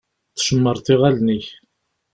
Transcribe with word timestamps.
Tcemmṛeḍ 0.35 0.87
iɣallen-ik. 0.93 1.47